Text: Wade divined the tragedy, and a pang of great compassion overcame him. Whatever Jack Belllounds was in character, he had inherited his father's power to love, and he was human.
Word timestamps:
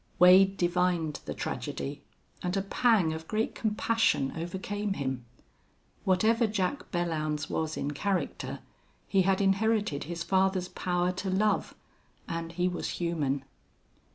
Wade 0.17 0.57
divined 0.57 1.19
the 1.25 1.33
tragedy, 1.35 2.01
and 2.41 2.57
a 2.57 2.63
pang 2.63 3.13
of 3.13 3.27
great 3.27 3.53
compassion 3.53 4.33
overcame 4.35 4.93
him. 4.93 5.25
Whatever 6.05 6.47
Jack 6.47 6.89
Belllounds 6.89 7.51
was 7.51 7.77
in 7.77 7.91
character, 7.91 8.61
he 9.07 9.21
had 9.21 9.39
inherited 9.41 10.05
his 10.05 10.23
father's 10.23 10.69
power 10.69 11.11
to 11.11 11.29
love, 11.29 11.75
and 12.27 12.53
he 12.53 12.67
was 12.67 12.89
human. 12.97 13.45